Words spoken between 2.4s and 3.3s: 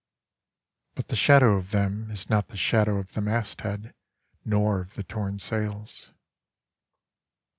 the shadow of the